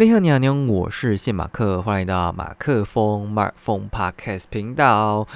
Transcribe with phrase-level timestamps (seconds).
[0.00, 5.26] 你好，你好，你好，我是谢马克，欢迎来到马克风 Mark 风 Podcast 频道。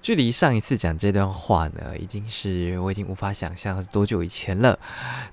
[0.00, 4.78] 距离上一次讲这段话呢，已经是我已经无法想象是多久以前了。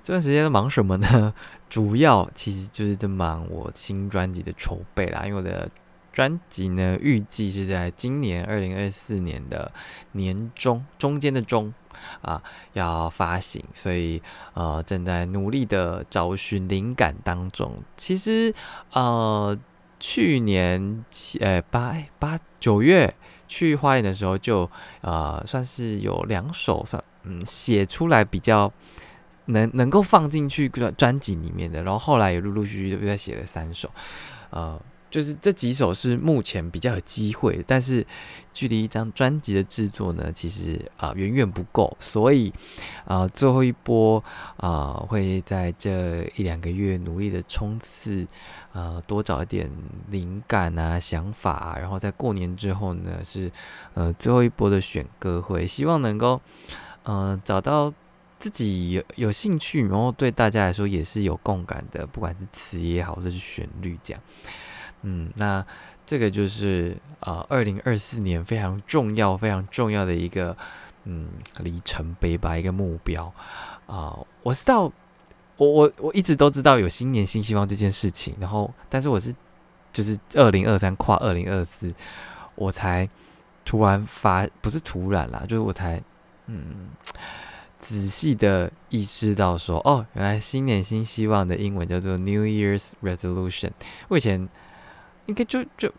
[0.04, 1.34] 这段时间忙什么呢？
[1.70, 5.70] 主要其实就是在忙我新专辑的筹备啦，因为我的
[6.14, 9.72] 专辑呢，预计是在今年二零二四年的
[10.14, 11.74] 年中中间的中。
[12.22, 12.42] 啊，
[12.74, 14.22] 要发行，所以
[14.56, 17.82] 呃，正在努力的找寻灵感当中。
[17.96, 18.54] 其实
[18.92, 19.58] 呃，
[20.00, 23.16] 去年七呃八八九月
[23.48, 24.70] 去花莲的时候，就
[25.02, 28.70] 呃算是有两首算嗯写出来比较
[29.46, 33.90] 能能够放进去专专辑里面的，然后后来也陆陆续续又在写了三首，
[34.50, 34.82] 呃。
[35.14, 38.04] 就是这几首是目前比较有机会，但是
[38.52, 42.52] 距离一张专辑的制作呢，其实啊远远不够，所以
[43.06, 44.24] 啊最后一波
[44.58, 48.26] 啊会在这一两个月努力的冲刺，
[48.72, 49.70] 啊多找一点
[50.10, 53.52] 灵感啊想法，然后在过年之后呢是
[53.94, 56.42] 呃最后一波的选歌会，希望能够
[57.04, 57.94] 嗯找到
[58.40, 64.20] 自己有有兴趣，然后对大家来说也是有共感的，不管是词也好，或者是旋律这样。
[65.04, 65.66] 嗯，那
[66.06, 70.56] 这个就是呃，二零二四年非常重要、非常重要的一个
[71.04, 71.28] 嗯
[71.60, 73.34] 里程碑吧，一个目标
[73.86, 74.18] 啊。
[74.44, 74.92] 我知道，
[75.58, 79.36] 我我我一直都知道有新年新希望这件事情，然后，但是我是
[79.92, 81.94] 就是二零二三跨二零二四，
[82.56, 83.10] 我才
[83.66, 86.02] 突然发，不是突然啦，就是我才
[86.48, 86.90] 嗯
[87.80, 93.72] 仔细的意识到说，哦，原来新年新希望的英文叫做 New Year's Resolution，
[94.08, 94.48] 我以前。
[95.26, 95.92] 应该就就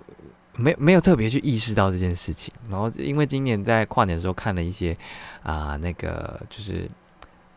[0.56, 4.96] 没没有特别去意识到这件事情，然后因为今年在跨年的时候看了一些
[5.42, 6.88] 啊，那个就是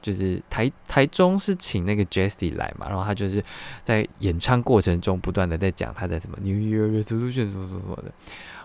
[0.01, 3.43] 就是台台中是请那个 Jesse 来嘛，然后他就是
[3.83, 8.11] 在演唱过程中不断的在讲他的什么 New Year Resolution 什么什么什么的，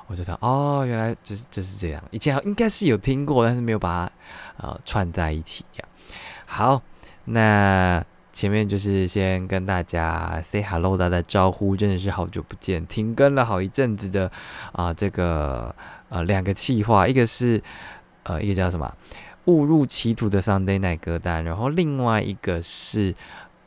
[0.06, 5.88] 我就想哦，原来就是就是这样，以前应该是有听过，但是没有把它呃串在一起这样。
[6.46, 6.82] 好，
[7.24, 8.04] 那。
[8.32, 14.30] 前面就是先跟大家 say hello，打打招呼，真的是好久不见，停更了好一阵子的
[14.72, 15.74] 啊，这个
[16.08, 17.62] 呃两个计划，一个是
[18.22, 18.92] 呃一个叫什么
[19.44, 23.14] 误入歧途的 Sunday Night 歌单，然后另外一个是。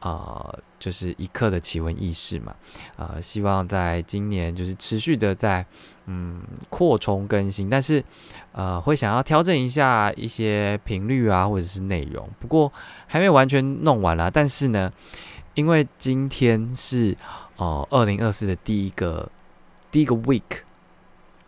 [0.01, 2.53] 呃，就是一刻的奇闻异事嘛，
[2.95, 5.65] 呃，希望在今年就是持续的在
[6.05, 8.03] 嗯扩充更新，但是
[8.51, 12.71] 呃会想要调整一下一些频率啊，或者是内容，不过
[13.07, 14.29] 还没完全弄完啦。
[14.31, 14.93] 但是呢，
[15.55, 17.17] 因为今天是
[17.57, 19.27] 哦二零二四的第一个
[19.89, 20.43] 第一个 week，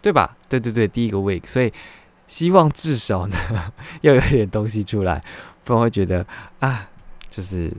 [0.01, 0.35] 对吧？
[0.49, 1.71] 对对对，第一个 week，所以
[2.25, 3.37] 希望至少呢
[4.01, 5.23] 要有点东西出来，
[5.63, 6.25] 不然会觉得
[6.57, 6.89] 啊，
[7.29, 7.71] 就是。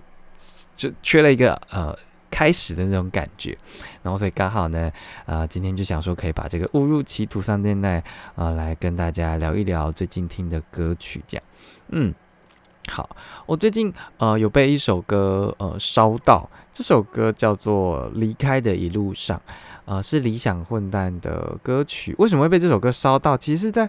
[0.76, 1.96] 就缺了一个呃
[2.30, 3.56] 开始的那种感觉，
[4.02, 4.90] 然后所以刚好呢，
[5.26, 8.02] 呃，今天就想说可以把这个误入歧途上电台
[8.34, 11.44] 啊来跟大家聊一聊最近听的歌曲，这样，
[11.88, 12.14] 嗯，
[12.88, 13.08] 好，
[13.46, 19.36] 我最近呃有被一首歌呃烧到，这首歌叫做《离开的一路上》，
[19.84, 23.36] 呃是理想混蛋的歌曲，为什么会被这首歌烧到？
[23.36, 23.88] 其实是在。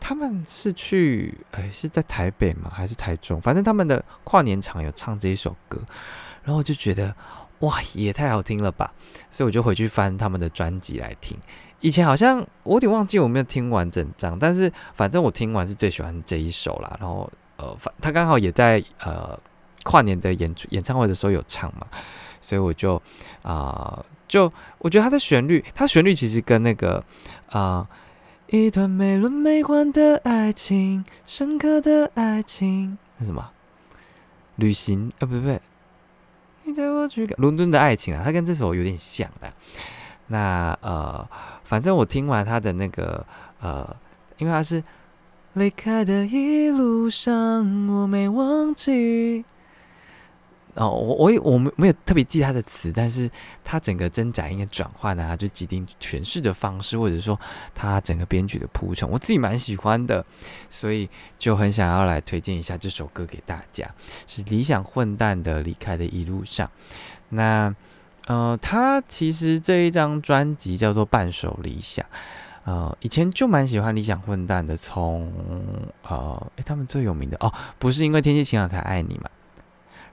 [0.00, 2.70] 他们是去，哎，是在台北吗？
[2.72, 3.40] 还是台中？
[3.40, 5.76] 反正他们的跨年场有唱这一首歌，
[6.44, 7.12] 然后我就觉得，
[7.58, 8.92] 哇，也太好听了吧！
[9.28, 11.36] 所以我就回去翻他们的专辑来听。
[11.80, 16.96] 以前好像我有点忘记我没有听完整张，但是反正我听完是最喜欢这一首啦。
[17.00, 19.38] 然后，呃，他刚好也在呃
[19.84, 21.86] 跨年的演出演唱会的时候有唱嘛，
[22.40, 23.00] 所以我就
[23.42, 27.04] 啊，就我觉得他的旋律，他旋律其实跟那个
[27.50, 27.86] 啊。
[28.50, 33.50] 一段美轮美奂的爱情，深刻的爱情，那什么？
[34.56, 35.12] 旅行？
[35.18, 35.60] 啊，不不不，
[36.64, 39.52] 你带我去伦敦的爱情啊，它跟这首有点像的。
[40.28, 41.28] 那呃，
[41.62, 43.22] 反正我听完他的那个
[43.60, 43.94] 呃，
[44.38, 44.82] 因为他是
[45.58, 47.36] 离开的一路上，
[47.88, 49.44] 我没忘记。
[50.74, 53.28] 哦，我我也我没没有特别记他的词，但是
[53.64, 57.38] 他整个真假音的转换啊，就几定诠释的方式，或者说
[57.74, 60.24] 他整个编曲的铺陈，我自己蛮喜欢的，
[60.70, 63.92] 所以就很想要来推荐一下这首歌给大家，
[64.28, 66.70] 是理想混蛋的离开的一路上。
[67.30, 67.74] 那
[68.28, 72.06] 呃，他其实这一张专辑叫做半首理想，
[72.68, 75.32] 呃，以前就蛮喜欢理想混蛋的，从
[76.06, 79.30] 呃，他们最有名的哦，不是因为天气晴朗才爱你嘛。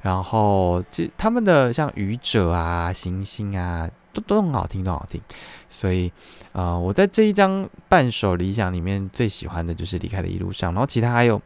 [0.01, 5.21] 然后这他们的像愚者啊、行星啊，都都很好听，都好听。
[5.69, 6.09] 所以，
[6.53, 10.71] 呃，我在这一张半首理想里面最喜欢的就是离开的一路上。
[10.71, 11.41] 然后其他还有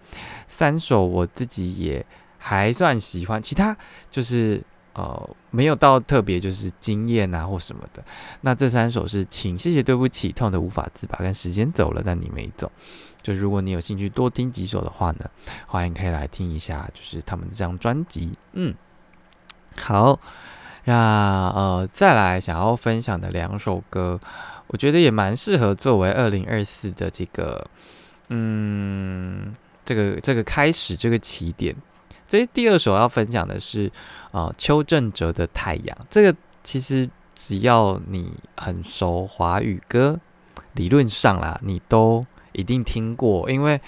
[0.48, 2.06] 三首我自己也
[2.38, 3.76] 还算喜欢，其他
[4.12, 4.62] 就是
[4.94, 8.04] 呃，没有到特别就是惊艳啊或什么的。
[8.42, 12.72] 那这三首是请、谢谢、对不起、痛的无法自拔，跟时间走了但你没走。
[13.22, 15.30] 就如果你有兴趣多听几首的话呢，
[15.68, 18.34] 欢迎可以来听一下，就是他们这张专辑。
[18.54, 18.74] 嗯，
[19.78, 20.20] 好，
[20.86, 24.20] 那呃，再来想要分享的两首歌，
[24.68, 27.70] 我觉得也蛮适合作为二零二四的这个，
[28.30, 29.54] 嗯，
[29.84, 31.76] 这个这个开始这个起点。
[32.30, 33.92] 这第二首要分享的是
[34.32, 35.98] 啊，邱正哲的《太阳》。
[36.10, 36.34] 这个
[36.64, 40.18] 其实只要你很熟华语歌，
[40.76, 42.26] 理论上啦，你都。
[42.52, 43.80] 一定听过，因为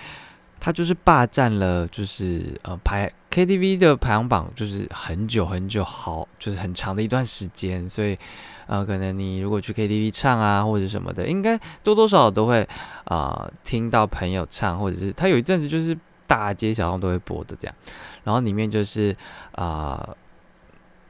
[0.60, 7.90] 他就是霸占了，就是呃排 KTV 的排行榜，就是很久很久，好就是很长的一段时间。
[7.90, 8.16] 所以
[8.68, 12.66] 呃，可能你如果去 KTV 唱啊，或者什么的，应该多多少少都会
[13.06, 15.98] 啊听到朋友唱，或者是他有一阵子就是
[16.32, 17.76] 大街小巷都会播的这样。
[18.24, 19.16] 然后里面就是
[19.52, 20.16] 啊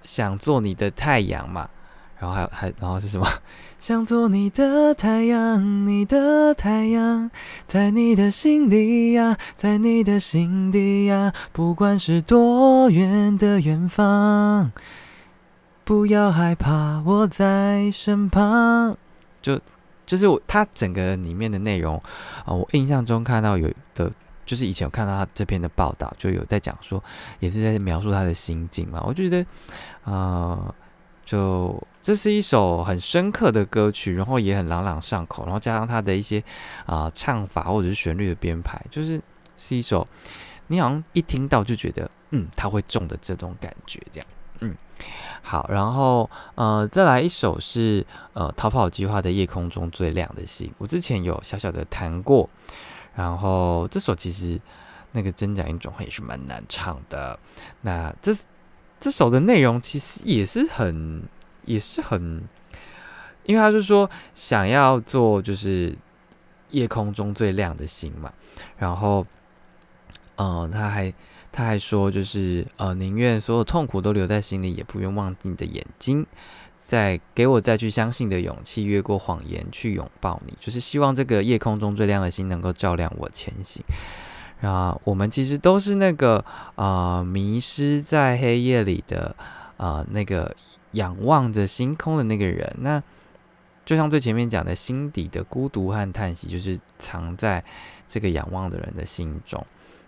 [0.01, 1.69] 想做你的太阳嘛。
[2.17, 3.27] 然后还有还然后是什么？
[3.79, 7.31] 想做你的太阳，你的太阳，
[7.67, 14.71] 在你的心底呀，在你的心底呀，不管是多远的远方，
[15.83, 18.95] 不要害怕，我在身旁。
[19.41, 19.59] 就
[20.05, 21.97] 就是我它整个里面的内容
[22.45, 24.11] 啊，我印象中看到有的，
[24.51, 27.01] 就是以前有看到他这篇的报道，就有在讲说，
[27.39, 29.01] 也是在描述他的心境嘛。
[29.05, 29.45] 我觉得
[30.03, 30.75] 啊。
[31.23, 36.43] 就这是一首很深刻的歌曲，然后也很朗朗上口，然后加上他的一些
[36.85, 39.21] 啊唱法或者是旋律的编排，就是
[39.57, 40.05] 是一首
[40.67, 44.27] 你好像一听到就觉得嗯他会中的这种感觉，这样
[44.59, 44.75] 嗯
[45.41, 52.49] 好，然后呃再来一首是呃逃跑计划的夜空中最亮的星，我之前有小小的弹过，
[53.15, 54.59] 然后这首其实
[55.11, 57.39] 那个真假音转换也是蛮难唱的，
[57.81, 58.35] 那这。
[59.03, 61.23] 这首的内容其实也是很，
[61.65, 62.43] 也是很，
[63.45, 65.97] 因为他是说想要做就是
[66.69, 68.31] 夜空中最亮的星嘛，
[68.77, 69.25] 然后，
[70.35, 71.11] 呃，他还
[71.51, 76.23] 他还说就是呃，宁愿所有痛苦都留在心里，也不愿忘记你的眼睛，
[76.91, 83.81] 再给我再去相信的勇气，越过谎言去拥抱你，就是希望这个夜空中最亮的星能够照亮我前行。
[84.59, 86.43] 啊，我们其实都是那个
[86.75, 89.33] 啊，迷失在黑夜里的
[89.77, 90.53] 啊，那个
[90.91, 92.75] 仰望着星空的那个人。
[92.79, 93.01] 那
[93.85, 97.63] 就像最前面讲的，心底的孤独和叹息，就是藏在
[98.05, 99.65] 这个仰望的人的心中。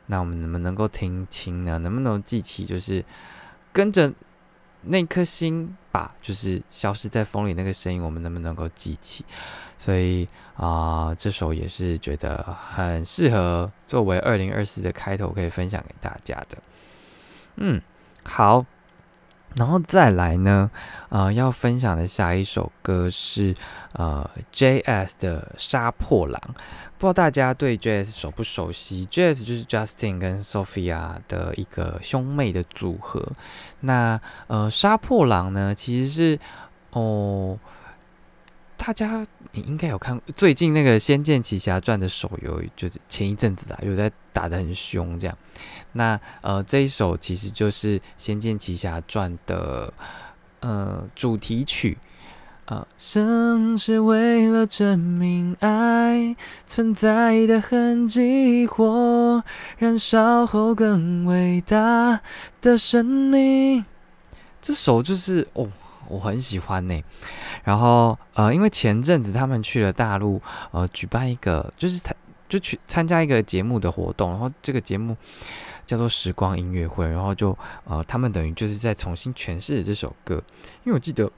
[0.07, 1.77] 那我们能不能够听清呢？
[1.77, 3.05] 能不能记起，就是
[3.71, 4.11] 跟着
[4.85, 9.23] 那颗心吧，就是消失在风里那个声音，我们能不能够记起？
[9.79, 16.57] 所以啊，这首也是觉得很适合作为二零二四的开头，可以分享给大家的。
[17.57, 17.81] 嗯，
[18.23, 18.65] 好，
[19.55, 20.69] 然后再来呢，
[21.09, 23.55] 呃，要分享的下一首歌是
[23.93, 26.41] 呃 J.S 的《杀破狼》。
[26.97, 33.31] 不知道大家对 J.S 熟不熟悉？J.S 就是 Justin 跟 Sophia 的一个兄妹的组合。
[33.81, 36.39] 那呃，《杀破狼》呢，其实是
[36.91, 37.59] 哦。
[38.75, 45.37] 大家你应该有看最近那个《仙剑奇侠传》的手游，就是前一阵子啊，有在打的很凶这样。
[45.93, 49.93] 那呃这一首其实就是《仙剑奇侠传》的
[50.59, 51.97] 呃主题曲
[52.65, 52.85] 啊。
[52.97, 56.35] 生是为了证明爱
[56.65, 59.43] 存在的痕迹，火
[59.77, 62.19] 燃烧后更伟大
[62.59, 63.85] 的生命。
[64.61, 65.69] 这首就是哦。
[66.09, 67.01] 我很喜欢呢，
[67.63, 70.39] 然后呃，因为前阵子他们去了大陆，
[70.71, 72.13] 呃，举办一个就是参
[72.49, 75.15] 就去参加一个节目的活动，然后这个节目
[75.85, 80.35] 叫做时光音乐会，然后就呃，他们等于就是在重新诠释这首歌，
[80.83, 81.31] 因为我记得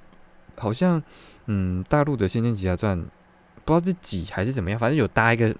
[0.57, 1.01] 好像
[1.45, 2.97] 嗯，大陆的《仙剑奇侠传》
[3.63, 5.55] 不知道是几还是怎么样，反正有搭一个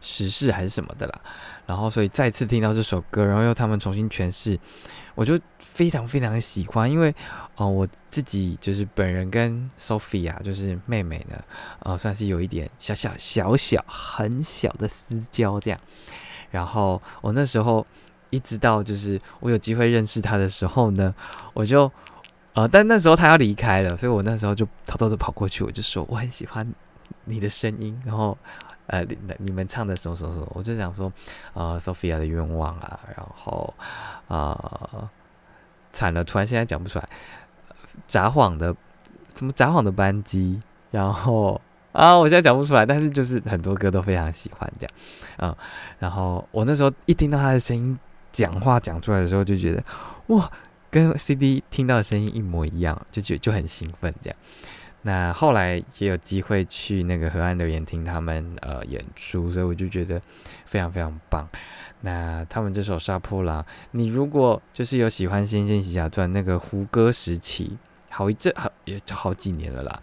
[0.00, 1.20] 时事还是什么的啦，
[1.66, 4.58] 然后所以再次听到这首歌，然后又他们重新诠释，
[5.14, 7.14] 我就非常非常的喜欢，因为。
[7.58, 11.36] 哦，我自己就是本人跟 Sophia 就是妹妹呢，
[11.80, 15.80] 呃，算是有一点小小小小很小的私交这样。
[16.52, 17.84] 然后我那时候
[18.30, 21.12] 一直到就是我有机会认识她的时候呢，
[21.52, 21.90] 我就
[22.52, 26.72] 呃，但那时候她要离开了，所以我那时候就偷偷的跑过去，我就说我很喜欢
[27.24, 28.38] 你的声音，然后
[28.88, 31.10] 呃，你你们唱的什么什么什么，我就想说
[31.54, 33.72] 呃，Sophia 的愿望啊，然后
[34.26, 35.10] 啊，
[35.92, 37.08] 惨了，突然现在讲不出来。
[38.06, 38.74] 札幌的
[39.34, 41.60] 什么札幌的班机，然后
[41.92, 44.94] 啊，我现在讲不出来，但是就是很多歌都非常喜欢这样，
[45.38, 45.56] 嗯，
[45.98, 47.98] 然后我那时候一听到他的声音
[48.30, 49.82] 讲话讲出来的时候，就觉得
[50.28, 50.50] 哇，
[50.90, 54.38] 跟 CD 听到的声音一模一样，就觉就很兴奋这样。
[55.02, 60.20] 那后来也有机会去那个河岸留言听他们呃演出，所以我就觉得
[60.66, 61.48] 非常非常棒。
[62.00, 63.62] 那他们这首《杀破狼》，
[63.92, 67.76] 你如果就是有喜欢《仙剑奇侠传》那个胡歌时期，
[68.08, 70.00] 好一阵好也好几年了啦，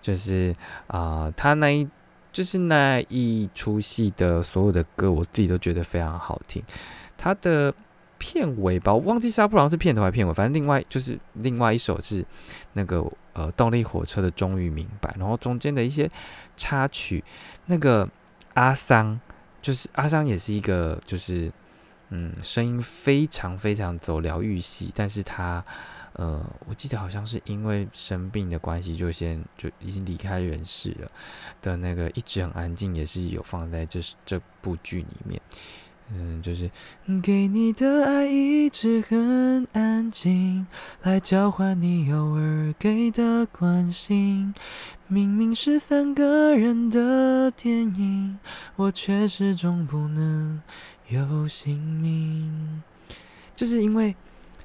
[0.00, 0.54] 就是
[0.86, 1.88] 啊，他那一
[2.32, 6.62] 就是那一出戏的所有的歌，我自己都觉得非常好听。
[7.16, 7.74] 他的
[8.18, 12.24] 片尾吧，我忘记《杀破狼》是片头还是片尾，反正另外就是另外一首是
[12.72, 13.04] 那个。
[13.34, 16.08] 呃，动力火车的终于明白，然后中间的一些
[16.56, 17.24] 插曲，
[17.66, 18.08] 那个
[18.52, 19.18] 阿桑，
[19.60, 21.52] 就是阿桑也是一个，就是
[22.10, 25.64] 嗯，声音非常非常走疗愈系，但是他
[26.12, 31.10] 呃，我记得好像是因为生病的关系，就先就已经离开人世了
[31.60, 35.42] 的那个，一直很安静，也是有放在这这部剧里面。
[36.12, 36.70] 嗯，就是
[37.22, 40.66] 给你的爱一直很安静，
[41.02, 44.54] 来交换你偶尔给的关心。
[45.08, 48.38] 明明是三个人的电影，
[48.76, 50.60] 我却始终不能
[51.08, 52.82] 有姓名。
[53.54, 54.10] 就是因为《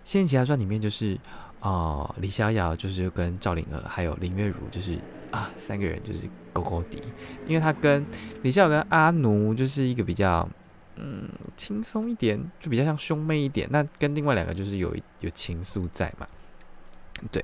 [0.03, 1.17] 仙剑奇侠传》里面就是
[1.61, 4.99] 啊，李逍遥就是跟赵灵儿还有林月如就是
[5.31, 7.01] 啊三个人就是勾勾底，
[7.47, 8.05] 因为他跟
[8.43, 10.47] 李逍遥跟阿奴就是一个比较。
[11.01, 13.65] 嗯，轻松一点，就比较像兄妹一点。
[13.71, 16.27] 那跟另外两个就是有有情愫在嘛？
[17.31, 17.43] 对，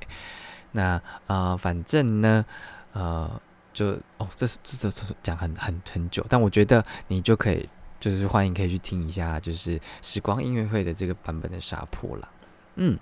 [0.73, 2.45] 那啊，反正呢，
[2.91, 12.29] 呃，就哦，这这这讲很很很久，但我觉得你就可以，就是欢迎可以去听一下，就是时光音乐会的这个版本的杀破狼。
[12.75, 12.99] 嗯，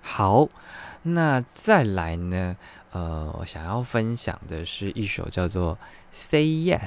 [0.00, 0.48] 好，
[1.02, 2.56] 那再来呢，
[2.92, 5.74] 呃，我想要分享的是一首叫做
[6.12, 6.78] 《Say Yes》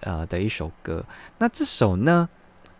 [0.00, 1.04] 呃的一首歌。
[1.36, 2.28] 那这首呢？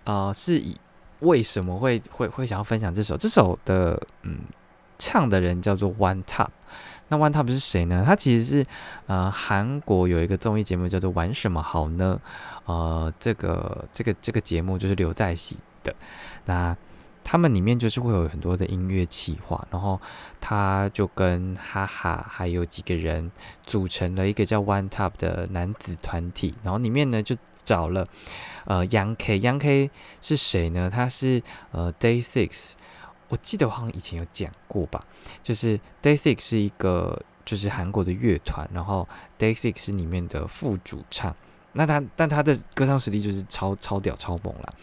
[0.09, 0.75] 啊，是以
[1.21, 3.15] 为什么会会会想要分享这首？
[3.15, 4.39] 这首的嗯，
[4.99, 6.49] 唱的人叫做 One Top。
[7.09, 8.03] 那 One Top 是谁呢？
[8.07, 8.67] 他其实是
[9.07, 12.19] 呃韩国有一个综艺节目叫做《玩什么好呢》。
[12.73, 15.95] 呃，这个这个这个节目就是刘在熙的。
[16.47, 16.75] 那
[17.31, 20.01] 他们里面就是会有很多的音乐企划，然后
[20.41, 23.31] 他就跟哈哈还有几个人
[23.67, 28.09] 组成了一个叫 One Top 的男子团体，然后里面呢就找了
[28.65, 29.91] 呃 Young K，Young K
[30.23, 30.89] 是谁呢？
[30.89, 32.73] 他是呃 Day Six，
[33.29, 35.05] 我记得我好像以前有讲过吧，
[35.43, 39.07] 就是 Day Six 是一个就是韩国的乐团，然后
[39.39, 41.37] Day Six 是里面的副主唱，
[41.75, 44.75] 那他但他的歌唱实力就是超超屌超猛了，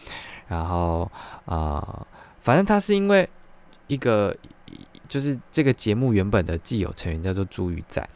[0.46, 1.10] 然后
[1.46, 2.06] 啊。
[2.46, 3.28] 反正他是因为
[3.88, 4.36] 一个，
[5.08, 8.08] 就是这个节目原本的既有成员叫做朱宇在，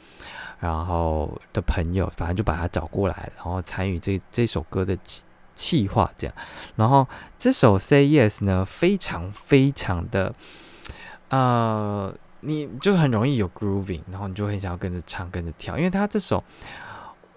[0.60, 5.24] 然后的朋友，反正就把他找过来，然后参与这这首歌的企
[5.56, 6.36] 企划，这样。
[6.76, 10.32] 然后这首 Say Yes 呢，非常非常的，
[11.30, 16.44] 呃，你就很容易有 grooving，然后你就很想要跟着唱，跟着跳，因为他这首，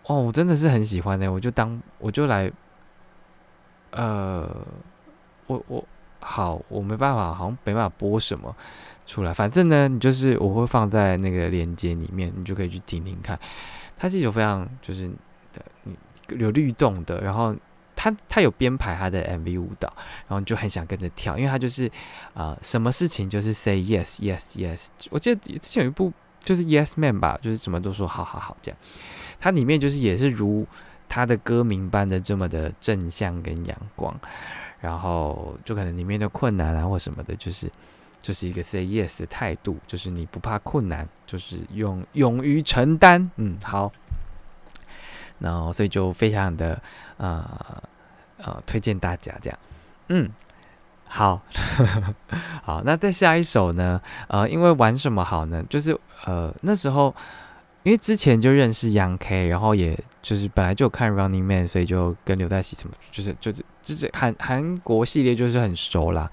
[0.06, 2.52] 哦，我真的是很喜欢的，我就当我就来，
[3.90, 4.48] 呃，
[5.48, 5.84] 我我。
[6.24, 8.56] 好，我没办法，好像没办法播什么
[9.06, 9.34] 出来。
[9.34, 13.40] 反正呢，你就是我会放在那个链接里面，你就可以去听听看。
[13.98, 15.08] 它是一种非常就是
[15.52, 15.96] 的，你
[16.40, 17.56] 有律动的，然后
[17.96, 19.92] 它它有编排它的 MV 舞蹈，
[20.28, 21.90] 然后你就很想跟着跳，因为它就是
[22.34, 24.88] 啊，什么事情就是 say yes yes yes。
[25.10, 26.12] 我记得之前有一部
[26.44, 28.78] 就是 Yes Man 吧，就是什么都说好好好这样。
[29.40, 30.66] 它里面就是也是如
[31.14, 34.20] 他的歌名般的这么的正向跟阳光。
[34.82, 37.72] 然后就可能里面的困难啊或什么的，就是
[38.22, 43.32] 就是一个 say yes 的态度，就是你不怕困难，就是勇勇于承担。
[43.38, 43.90] 嗯，好，
[45.40, 46.82] 然后所以就非常的
[47.16, 47.82] 呃
[48.38, 49.60] 呃推荐大家这样。
[50.10, 50.30] 嗯，
[51.06, 51.42] 好，
[52.62, 54.02] 好，那再下一首呢？
[54.28, 55.64] 呃，因为玩什么好呢？
[55.70, 57.16] 就是呃那时候。
[57.84, 66.32] 因为之前就认识 Young K，然后也就是本来就有看 Running Man，所以就跟刘在熙什么，就是就是就是韩韩国系列就是很熟啦。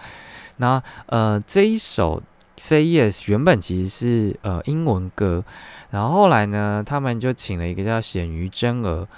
[0.59, 2.23] 那呃这一首
[2.57, 5.42] Say Yes 原本其实是呃英文歌，
[5.90, 9.09] 然后后来呢，他们就请了一个叫显于真儿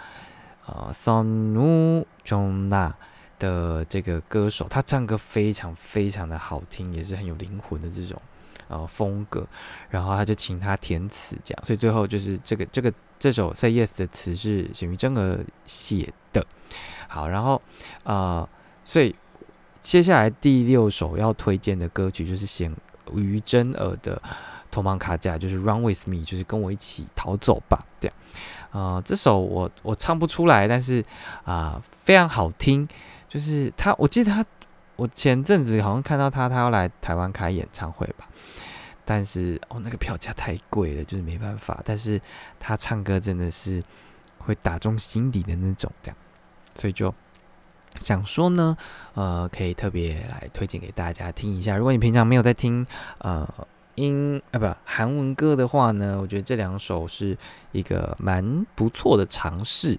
[0.66, 2.92] 呃 Sonu Jona
[3.38, 8.22] 的这个歌手，他唱歌非常非常的好听，也是很有灵魂的这种。
[8.72, 9.46] 呃，风格，
[9.90, 16.42] 然后他就请他填词，这样，所以最后就是这个这个这首 Say Yes 的词是显于真儿写的。
[17.06, 17.60] 好，然后
[18.04, 18.48] 呃，
[18.82, 19.14] 所以
[19.82, 22.74] 接下来第六首要推荐的歌曲就是显
[23.14, 24.16] 于真儿的
[24.70, 28.16] 《头芒卡架》，就是 Run With Me，就是跟我一起逃走吧，这样。
[28.70, 31.04] 呃，这首我我唱不出来，但是
[31.44, 32.88] 啊，非常好听，
[33.28, 34.42] 就是他，我记得他。
[34.96, 38.28] 我前阵子好像看到他，他要来台湾开演唱会吧，
[39.04, 41.82] 但是哦，那个票价太贵了，就是没办法。
[41.84, 42.20] 但是
[42.60, 43.82] 他唱歌真的是
[44.38, 46.16] 会打中心底的那种，这样，
[46.74, 47.12] 所以就
[47.98, 48.76] 想说呢，
[49.14, 51.76] 呃，可以特别来推荐给大家听一下。
[51.76, 52.86] 如果你平常没有在听
[53.18, 53.48] 呃
[53.96, 57.36] 英啊不韩文歌的话呢，我觉得这两首是
[57.72, 59.98] 一个蛮不错的尝试。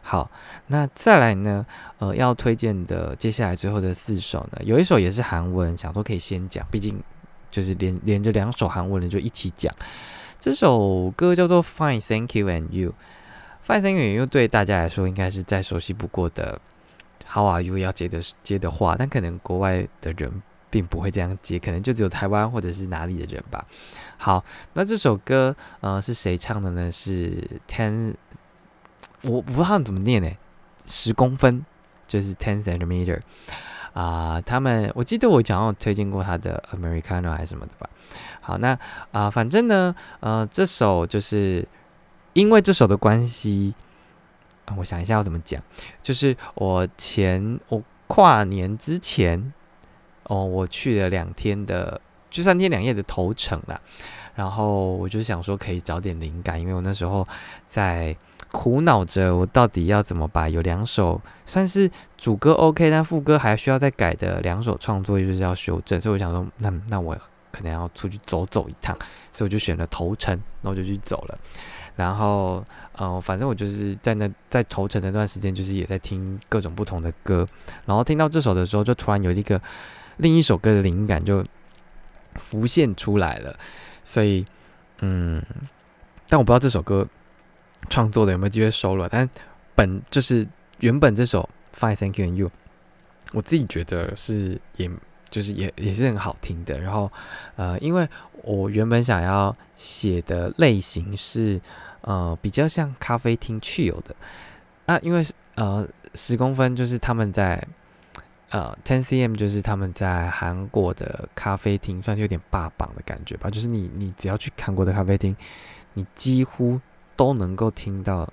[0.00, 0.30] 好，
[0.66, 1.64] 那再来呢？
[1.98, 7.02] 呃，要推荐的接下来最后的四首呢，有一首也是韩文，想说可以先讲，毕竟
[7.50, 9.74] 就是连连着两首韩文的就一起讲。
[10.40, 12.90] 这首歌叫做《Fine Thank You and You》，
[13.66, 16.60] 《Fine Thank You and You》对大家来说应该是再熟悉不过的
[17.32, 23.64] 《How Are You》要接的接的话，但可能国外的人并不会这样接，可能就只有台湾或者是哪里的人吧。
[24.16, 26.90] 好，那这首歌呃是谁唱的呢？
[26.90, 28.14] 是 Ten。
[29.22, 30.28] 我不知道怎么念呢，
[30.84, 31.64] 十公分
[32.08, 33.20] 就是 ten centimeter
[33.92, 34.40] 啊。
[34.40, 37.88] 他们我记得我讲要推荐过他的 Americano 还是什么的吧。
[38.40, 38.76] 好，那
[39.12, 41.66] 啊，反正呢，呃，这首就是
[42.32, 43.74] 因为这首的关系，
[44.76, 45.62] 我想一下要怎么讲，
[46.02, 49.52] 就是我前我跨年之前
[50.24, 53.80] 哦，我去了两天的，就三天两夜的头程了。
[54.34, 57.24] 然后我就想说可以找点灵感，因为我那时候
[57.68, 58.16] 在。
[58.52, 65.98] 苦恼着我到底要怎么把有两首算是主歌 OK，但副歌还需要再改的两首创作，就是要修正。
[65.98, 67.16] 所以我想说，那那我
[67.50, 68.94] 可能要出去走走一趟，
[69.32, 71.38] 所以我就选了头城，然后就去走了。
[71.96, 72.62] 然后，
[72.96, 77.48] 呃，反正我就是在那在头城那段时间，就是也在听各种不同的歌。
[77.86, 79.60] 然后听到这首的时候，就突然有一个
[80.18, 81.42] 另一首歌的灵感就
[82.34, 83.58] 浮现出来了。
[84.04, 84.46] 所以，
[85.00, 85.42] 嗯，
[86.28, 87.08] 但我不知道这首歌。
[87.90, 89.08] 创作的有没有机会收了？
[89.08, 89.28] 但
[89.74, 90.46] 本就是
[90.80, 91.48] 原本这首
[91.78, 92.48] 《Fine Thank You and You》，
[93.32, 94.90] 我自己觉得是也
[95.30, 96.78] 就是也也是很好听的。
[96.78, 97.10] 然后
[97.56, 98.08] 呃，因为
[98.42, 101.60] 我原本想要写的类型是
[102.02, 104.14] 呃比较像咖啡厅去有的
[104.86, 107.66] 啊，因为呃十公分就是他们在
[108.50, 113.48] 呃 Ten cm 就是他们在韩国的咖啡厅，算是有点霸榜的感觉吧。
[113.48, 115.34] 就是你你只要去韩国的咖啡厅，
[115.94, 116.78] 你几乎
[117.16, 118.28] 都能够听到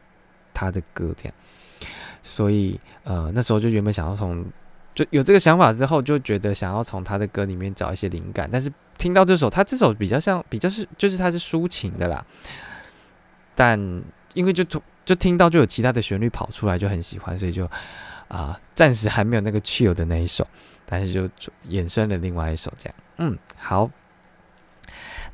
[0.54, 1.34] 他的歌，这样，
[2.22, 4.46] 所以呃那时候就原本想要从
[4.94, 12.26] 就有这个想法之后，就觉得想要从他的歌里面找一些灵感，但是听到这首，他这首比较像比较是就是他是抒情的啦，
[13.56, 13.80] 但
[14.34, 14.63] 因为就
[15.06, 17.70] 就听到就有其他的旋律跑出来，就很喜欢，所以就
[18.28, 20.46] 啊暂时还没有那个去有的那一首，
[20.86, 21.30] 但是就
[21.68, 23.89] 衍生了另外一首这样，嗯好。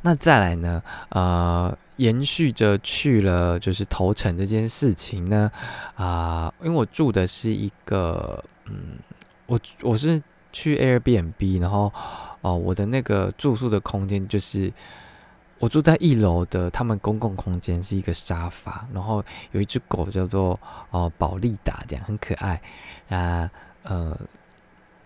[0.02, 0.84] 那再来呢？
[1.10, 5.52] 呃，延续着去了就是投诚这件事情呢，
[5.96, 8.98] 啊，因为我住的是一个，嗯，
[9.46, 11.92] 我我是去 Airbnb，然后
[12.42, 14.72] 哦，我的那个住宿的空间就是
[15.60, 20.60] 我住在一楼的，他们公共空间是一个沙发，然后有一只狗叫做
[20.92, 22.62] 哦宝利达，这样很可爱
[23.10, 23.50] 啊，
[23.84, 24.18] 呃。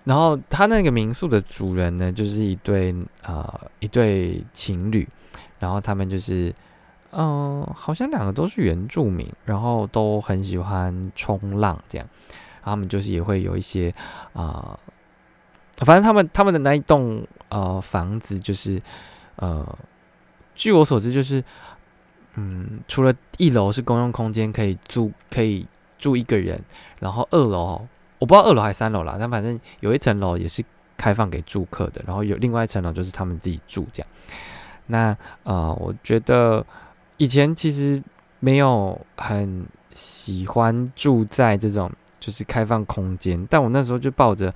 [0.05, 5.07] 然后他那个民宿的主人呢，就是一对呃一对情侣，
[5.59, 6.55] 然后他们就是
[7.11, 12.07] 嗯，好像两个都是原住民，然后都很喜欢冲浪这样，
[12.63, 13.93] 他们就是也会有一些
[14.33, 14.77] 啊，
[15.77, 18.81] 反正他们他们的那一栋呃房子就是
[19.37, 19.77] 呃，
[20.55, 21.43] 据我所知就是
[22.35, 25.65] 嗯，除了一楼是公用空间可以住可以
[25.97, 26.61] 住一个人，
[26.99, 27.87] 然后二楼。
[28.19, 30.61] 我不知道二楼还是三楼啦，但反正有一层楼也是
[30.97, 34.09] 开放给住客的，然后有另外一层楼就是他们自己住这样。
[34.87, 36.65] 那呃，我觉得
[37.19, 38.01] 以前其实
[38.39, 44.51] 没有很喜欢住在这种就是开放空间，但我那时候就抱着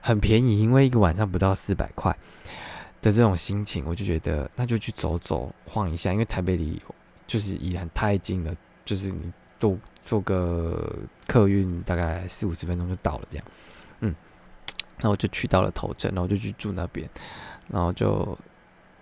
[0.00, 2.10] 很便宜，因为一个晚上不到四百块
[3.00, 6.82] 的这种心情，我就觉得那就去走走晃一下，因为台北离
[7.26, 8.52] 就是依然太近了，
[8.84, 9.78] 就是你都。
[10.02, 10.90] 坐个
[11.26, 13.46] 客运大概四五十分钟就到了，这样，
[14.00, 14.14] 嗯，
[14.96, 17.08] 然后我就去到了头城，然后就去住那边，
[17.68, 18.36] 然后就，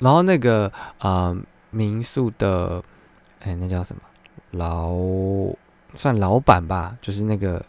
[0.01, 1.35] 然后那个啊
[1.71, 2.83] 民宿的，
[3.41, 4.03] 哎，那叫什么
[4.53, 4.93] 老
[5.95, 7.65] 算老板吧，就是那个，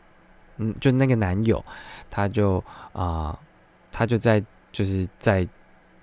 [0.57, 1.63] 嗯，就那个男友，
[2.09, 3.37] 他就啊，
[3.91, 5.47] 他就在就是在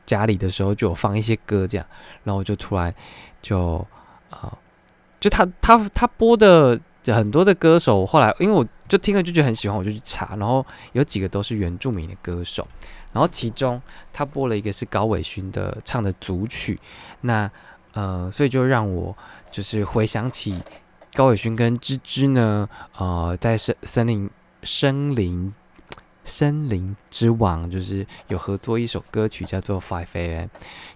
[0.04, 1.86] 家里的时候就有放一些歌这样，
[2.24, 2.94] 然后就突然
[3.40, 3.86] 就
[4.30, 4.56] 啊，
[5.20, 6.80] 就他他他播的。
[7.06, 12.66] 很多的歌手，后来因为我就听了就觉得很喜欢，我就去查，然后有几个都是原住民的歌手，
[13.12, 13.80] 然后其中
[14.12, 16.80] 他播了一个是高伟勋的唱的组曲，
[17.20, 17.48] 那
[17.96, 19.16] 呃，所以就让我
[19.50, 20.62] 就是回想起
[21.14, 24.30] 高伟勋跟芝芝呢，呃，在森森林
[24.62, 25.54] 森林
[26.24, 30.48] 森林之王就是有合作一首歌曲叫做 Five A.M.，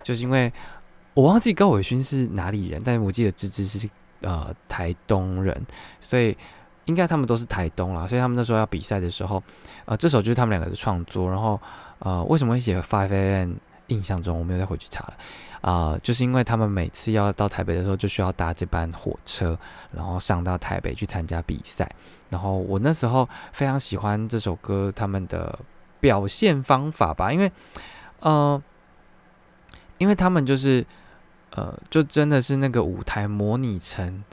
[0.03, 0.53] 就是因为
[1.15, 3.89] 我忘记高伟勋是哪里人，但是我记得芝芝是
[4.21, 5.67] 呃台东人，
[6.03, 6.37] 所以
[6.85, 9.43] 应该他们都是台东啦，所以他们那时候要比赛的时候，
[9.87, 11.59] 呃，这首就是他们两个的创作，然后
[12.01, 13.55] 呃，为什么会写 Five A.M.？
[13.91, 15.15] 印象中我没有再回去查了，
[15.61, 19.57] 啊，就是因为他们每次要到台北的时候，就需要搭这班火车，
[19.93, 21.91] 然后上到台北去参加比赛。
[22.31, 25.59] 然后我那时候非常喜欢这首歌，他们的
[26.01, 27.53] 表现方法吧，因为，
[28.21, 28.63] 呃，
[29.99, 30.87] 因为他们就是，
[31.51, 34.25] 呃，就真的是那个舞台模拟成。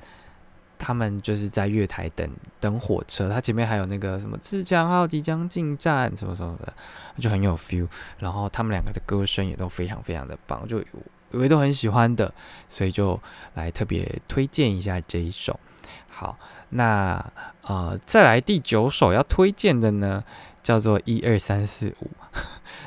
[0.80, 6.74] 他们就是在月台等等火车，他前面还有那个什么自强号即将进站什么什么的，
[7.20, 7.88] 就很有 feel。
[8.20, 10.84] 然后他们两个的歌声也都非常非常的棒，就
[11.32, 12.34] 我也都很喜欢的，
[12.70, 13.20] 所以就
[13.56, 15.60] 来特别推荐一下这一首。
[16.08, 16.38] 好，
[16.70, 20.24] 那呃再来第九首要推荐的呢，
[20.62, 22.10] 叫做一二三四五。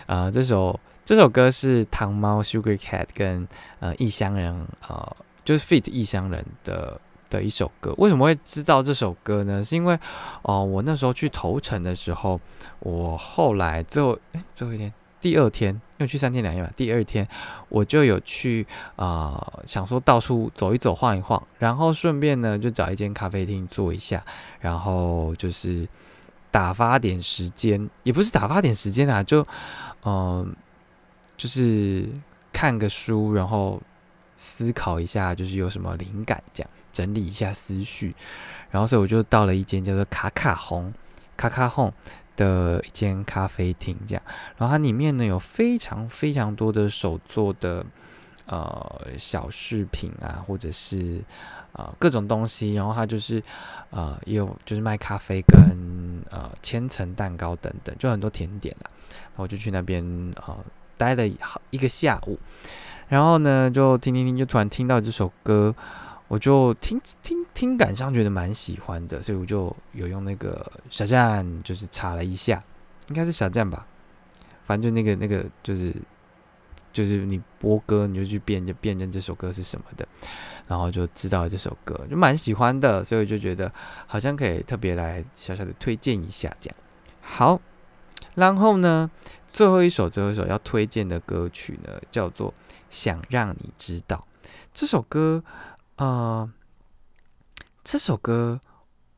[0.06, 3.46] 呃，这首这首歌是糖猫 Sugar Cat 跟
[3.80, 7.00] 呃异乡人呃就是 Fit 异乡人的。
[7.30, 9.64] 的一首歌，为什么会知道这首歌呢？
[9.64, 9.98] 是因为，
[10.42, 12.38] 哦，我那时候去投诚的时候，
[12.80, 17.26] 我后来最后，哎，最后一天，第二天，因为去三天两夜嘛，第二天
[17.68, 18.66] 我就有去
[18.96, 24.22] 啊，想说到处走一走，晃一晃，然后顺便呢，就找一间咖啡厅坐一下，
[24.58, 25.88] 然后就是
[26.50, 29.46] 打发点时间，也不是打发点时间啊，就
[30.04, 30.52] 嗯，
[31.36, 32.08] 就是
[32.52, 33.80] 看个书，然后
[34.36, 36.70] 思考一下，就是有什么灵感这样。
[36.92, 38.14] 整理一下思绪，
[38.70, 40.92] 然后所以我就到了一间叫做卡卡红
[41.36, 41.92] 卡卡红
[42.36, 44.22] 的一间咖啡厅，这样，
[44.56, 47.84] 然后它里面呢有非常非常多的手做的
[48.46, 51.22] 呃小饰品啊，或者是
[51.72, 53.42] 呃各种东西，然后它就是
[53.90, 58.90] 呃也有就是卖咖啡跟呃千层蛋糕等等，就很多甜点啦。
[59.10, 60.02] 然后我就去那边
[60.36, 60.56] 呃
[60.96, 62.38] 待了好一个下午，
[63.08, 65.74] 然后呢就听听听，就突然听到这首歌。
[66.30, 72.62] 我就听听听感上觉得蛮喜欢的，所以我就有用那个小站，就是查了一下，
[73.08, 73.84] 应该是小站吧，
[74.62, 75.92] 反正就那个那个就是
[76.92, 80.06] 就是你播歌你就去辨就辨认这首歌是什么的，
[80.68, 83.72] 然后就知道这首歌就蛮喜欢的，所以我就觉得
[84.06, 86.76] 好像可以特别来小小的推荐一下这样。
[87.20, 87.60] 好，
[88.36, 89.10] 然后呢，
[89.48, 92.52] 最后一首最后一首要推荐的歌曲呢，叫做
[92.88, 94.24] 《想让你知道》
[94.72, 95.42] 这首歌。
[96.00, 96.50] 呃，
[97.84, 98.58] 这首歌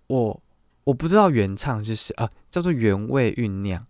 [0.08, 0.42] 我
[0.82, 3.86] 我不知道原唱就是啊，叫做原味酝酿，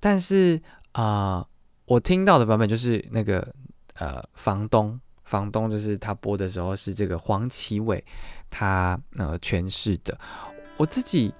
[0.00, 0.58] 但是
[0.92, 1.46] 啊，
[1.84, 3.46] 我听到的版本就是那个
[3.96, 8.02] 呃，房东房东就是他播的时候是这个黄奇伟
[8.48, 10.16] 他呃诠释的，
[10.78, 11.34] 我自己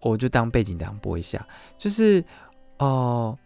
[0.00, 1.46] 我就当背景当播一下，
[1.78, 2.24] 就是
[2.78, 3.38] 哦，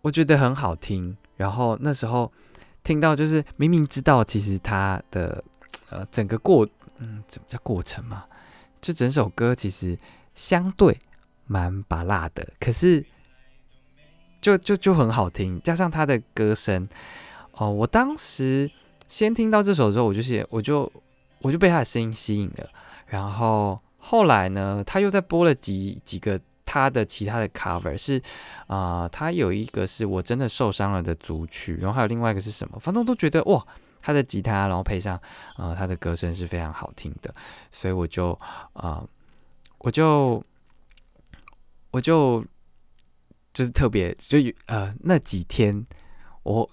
[0.00, 2.32] 我觉得很好听，然后那时候
[2.82, 5.44] 听到就是明明知道其实他的。
[5.94, 8.24] 呃，整个过，嗯，怎么叫过程嘛？
[8.82, 9.96] 就整首歌其实
[10.34, 10.98] 相对
[11.46, 13.06] 蛮拔辣的，可是
[14.40, 16.88] 就就就很好听，加上他的歌声，
[17.52, 18.68] 哦，我当时
[19.06, 20.90] 先听到这首之后，我就写，我就
[21.42, 22.68] 我就被他的声音吸引了。
[23.06, 28.20] 然后后来呢，他又在播了几几个他的其他的 cover，是
[28.66, 32.78] 啊，他有一个是我真的受伤了的组曲，然后还有另外一个是什么？
[32.80, 33.64] 反正都觉得哇。
[34.04, 35.18] 他的吉他，然后配上，
[35.56, 37.34] 呃，他的歌声是非常好听的，
[37.72, 38.38] 所以我就，
[38.74, 39.02] 啊，
[39.78, 40.44] 我就，
[41.90, 42.44] 我就，
[43.54, 44.36] 就是特别，就
[44.66, 45.82] 呃，那几天
[46.42, 46.68] 我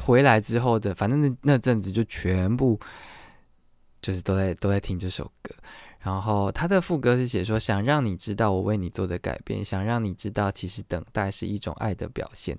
[0.00, 2.78] 回来之后的，反正那那阵子就全部
[4.00, 5.52] 就是都在都在听这首歌，
[5.98, 12.56] 然后他的副歌是写说，想让你知道我为你做的改变，想让你知道其实等待是一种爱的表现。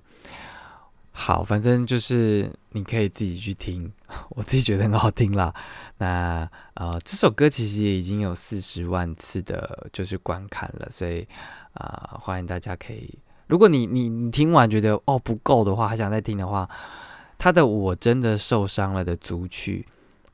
[1.22, 3.92] 好，反正就是你可以自己去听，
[4.30, 5.54] 我自己觉得很好听啦。
[5.98, 11.28] 那呃，这首歌其实也已经有四十万次的，就是观看了，所以
[11.74, 16.66] 啊，欢迎大家可以，如果你你你听完觉得哦不够的话，还想再听的话，
[17.36, 19.86] 他的我真的受伤了的组曲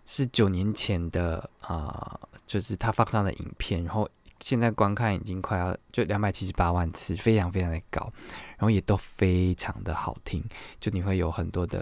[0.07, 4.09] 是九年前的啊，就是他放上的影片，然后。
[4.41, 8.13] 现在观看已经快要就两百七十八万次，非常非常的高，
[8.57, 10.45] 然后也都非常的好听，
[10.79, 11.81] 就你会有很多的，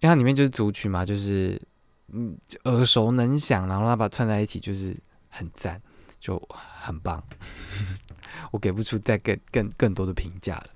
[0.00, 1.60] 因为它里面就是组曲嘛，就是
[2.08, 4.96] 嗯耳熟能详，然后它把串在一起，就是
[5.28, 5.80] 很赞，
[6.18, 7.22] 就很棒，
[8.50, 10.66] 我给不出再更更更多的评价了。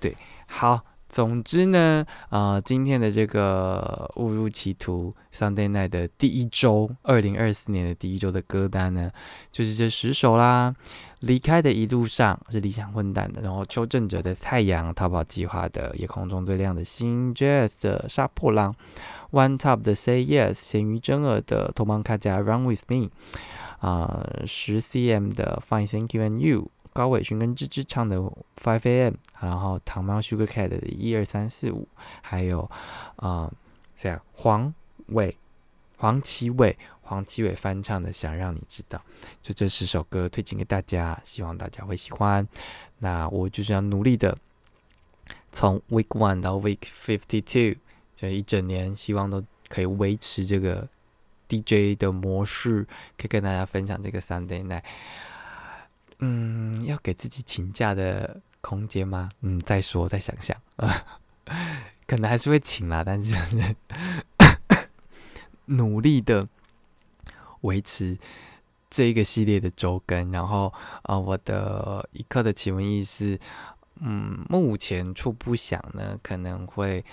[0.00, 0.16] 对，
[0.46, 9.12] 好，总之呢，啊，今天的这个误入歧途 Sunday Night 的第一周，二零二四年的第一周的歌单呢，
[9.52, 10.74] 就是这十首啦。
[11.20, 18.74] 离开的一路上是理想混蛋的，然后邱正哲的太阳，逃跑计划的夜空中最亮的星，Jazz 的杀破狼
[19.30, 23.10] ，One Top 的 Say Yes，咸鱼真儿的头芒卡加 Run With Me，
[23.78, 26.70] 啊，十 cm 的 Fine Thank You and You。
[26.94, 28.16] 高伟勋跟芝芝唱的
[28.56, 31.88] Five A.M.，然后糖猫 Sugar Cat 的一二三四五，
[32.22, 32.70] 还有
[33.16, 33.52] 啊，
[33.98, 34.72] 这样黄
[35.08, 35.36] 伟、
[35.96, 38.96] 黄奇伟、黄奇伟翻唱的《想让你知道》，
[39.42, 42.46] 就这十首歌推荐给大家，希望大家会喜欢。
[43.00, 44.38] 那我就是要努力的，
[45.50, 47.80] 从 Week One 到 Week Fifty Two
[48.14, 50.88] 这一整年，希望都可以维持这个
[51.48, 52.84] DJ 的模式，
[53.18, 54.84] 可以跟大家分享这个 Sunday Night。
[56.26, 59.28] 嗯，要给自己请假的空间吗？
[59.42, 60.56] 嗯，再说，再想想，
[62.06, 63.76] 可能还是会请啦，但是就是
[65.66, 66.48] 努力的
[67.60, 68.16] 维持
[68.88, 70.32] 这一个系列的周更。
[70.32, 73.38] 然后啊，我的一刻的奇闻异事，
[74.00, 77.04] 嗯，目前初步想呢，可能会。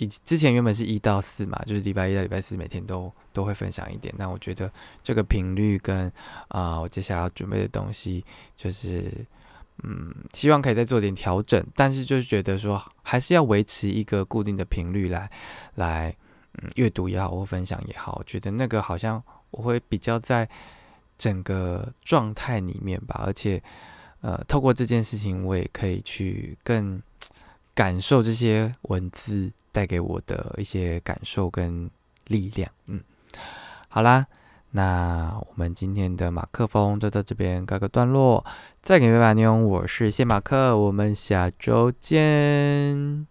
[0.00, 4.12] 以之前原本是一到四嘛，就是礼拜一到礼拜四每天都都会分享一点。
[4.16, 6.10] 那我觉得这个频率跟
[6.48, 8.24] 啊，我接下来要准备的东西，
[8.56, 9.12] 就是
[9.82, 11.62] 嗯，希望可以再做点调整。
[11.74, 15.30] 但是就是觉得说，还是要维持一个固定的频率来
[15.74, 16.16] 来，
[16.62, 20.48] 嗯，阅读也好或分享也好，我觉得那个好像我会比较在
[21.18, 23.22] 整个状态里面吧。
[23.26, 23.62] 而且
[24.22, 27.02] 呃，透过这件事情，我也可以去更。
[27.74, 31.90] 感受这些文字带给我的一些感受跟
[32.26, 33.00] 力量，嗯，
[33.88, 34.26] 好啦，
[34.72, 38.44] 那我们今天的马克风就到这边告个段落，
[38.82, 43.26] 再给拜拜妞，我是谢马克，我们下周见。